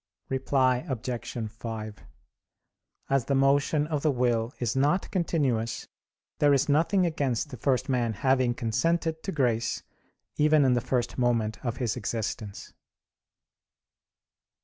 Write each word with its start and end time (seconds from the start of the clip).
Reply 0.29 0.77
Obj. 0.89 1.47
5: 1.51 1.97
As 3.11 3.25
the 3.25 3.35
motion 3.35 3.85
of 3.85 4.01
the 4.01 4.09
will 4.09 4.51
is 4.57 4.75
not 4.75 5.11
continuous 5.11 5.87
there 6.39 6.55
is 6.55 6.67
nothing 6.67 7.05
against 7.05 7.51
the 7.51 7.57
first 7.57 7.87
man 7.87 8.13
having 8.13 8.55
consented 8.55 9.21
to 9.21 9.31
grace 9.31 9.83
even 10.37 10.65
in 10.65 10.73
the 10.73 10.81
first 10.81 11.19
moment 11.19 11.63
of 11.63 11.77
his 11.77 11.95
existence. 11.95 12.73